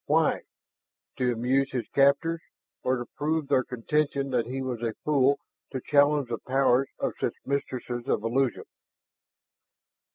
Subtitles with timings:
[0.07, 0.41] Why?
[1.17, 2.41] To amuse his captors,
[2.81, 5.39] or to prove their contention that he was a fool
[5.71, 8.63] to challenge the powers of such mistresses of illusion?